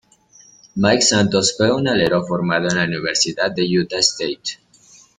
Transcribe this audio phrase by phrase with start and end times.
[0.77, 4.57] Mike Santos fue un alero formando en la Universidad de Utah State.